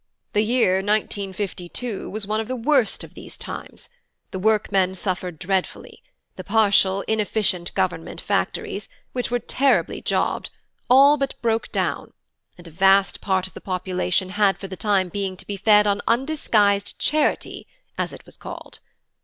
The 0.33 0.41
year 0.41 0.77
1952 0.77 2.09
was 2.09 2.25
one 2.25 2.39
of 2.39 2.47
the 2.47 2.55
worst 2.55 3.03
of 3.03 3.13
these 3.13 3.37
times; 3.37 3.87
the 4.31 4.39
workmen 4.39 4.95
suffered 4.95 5.37
dreadfully: 5.37 6.01
the 6.37 6.43
partial, 6.43 7.01
inefficient 7.01 7.71
government 7.75 8.19
factories, 8.19 8.89
which 9.13 9.29
were 9.29 9.37
terribly 9.37 10.01
jobbed, 10.01 10.49
all 10.89 11.17
but 11.17 11.39
broke 11.43 11.71
down, 11.71 12.13
and 12.57 12.65
a 12.67 12.71
vast 12.71 13.21
part 13.21 13.45
of 13.45 13.53
the 13.53 13.61
population 13.61 14.29
had 14.29 14.57
for 14.57 14.67
the 14.67 14.75
time 14.75 15.07
being 15.09 15.37
to 15.37 15.45
be 15.45 15.55
fed 15.55 15.85
on 15.85 16.01
undisguised 16.07 16.97
"charity" 16.97 17.67
as 17.95 18.11
it 18.11 18.25
was 18.25 18.37
called. 18.37 18.79